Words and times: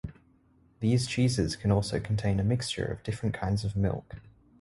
These 0.79 1.05
cheeses 1.05 1.55
can 1.55 1.71
also 1.71 1.99
contain 1.99 2.39
a 2.39 2.43
mixture 2.43 2.83
of 2.85 3.03
different 3.03 3.35
kinds 3.35 3.63
of 3.63 3.75
milk. 3.75 4.15